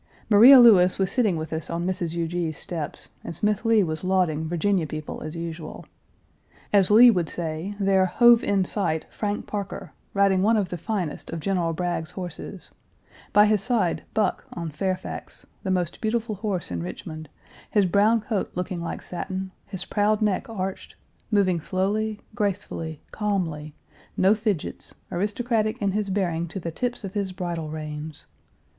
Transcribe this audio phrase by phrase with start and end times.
[0.31, 2.13] Maria Lewis was sitting with us on Mrs.
[2.15, 5.85] Huger's steps, and Smith Lee was lauding Virginia people as usual.
[6.73, 11.29] As Lee would say, there "hove in sight" Frank Parker, riding one of the finest
[11.29, 12.71] of General Bragg's horses;
[13.31, 17.29] by his side Buck on Fairfax, the most beautiful horse in Richmond,
[17.69, 20.95] his brown coat looking like satin, his proud neck arched,
[21.29, 23.75] moving slowly, gracefully, calmly,
[24.17, 28.25] no fidgets, aristocratic in his bearing to the tips of his bridle reins.